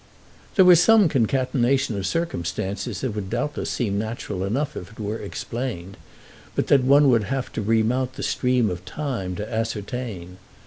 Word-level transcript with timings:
"There 0.55 0.65
was 0.65 0.81
some 0.81 1.07
concatenation 1.07 1.95
of 1.95 2.07
circumstances 2.07 3.01
that 3.01 3.11
would 3.13 3.29
doubtless 3.29 3.69
seem 3.69 3.99
natural 3.99 4.43
enough 4.43 4.75
if 4.75 4.93
it 4.93 4.99
were 4.99 5.19
explained, 5.19 5.95
but 6.55 6.65
that 6.69 6.83
one 6.83 7.07
would 7.11 7.25
have 7.25 7.53
to 7.53 7.61
remount 7.61 8.13
the 8.13 8.23
stream 8.23 8.71
of 8.71 8.83
time 8.83 9.35
to 9.35 9.47
ascertain. 9.47 10.37